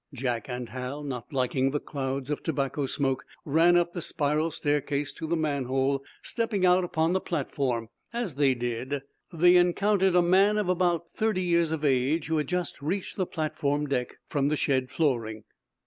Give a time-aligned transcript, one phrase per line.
[0.15, 5.13] Jack and Hal, not liking the clouds of tobacco smoke, ran up the spiral staircase
[5.13, 7.87] to the manhole, stepping, out upon the platform.
[8.11, 12.37] As they did so they encountered a man of about thirty years of age who
[12.37, 15.43] had just reached the platform deck from the shed flooring.